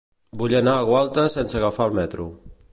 Vull 0.41 0.55
anar 0.59 0.73
a 0.77 0.87
Gualta 0.87 1.27
sense 1.35 1.61
agafar 1.61 1.91
el 1.91 1.97
metro. 2.03 2.29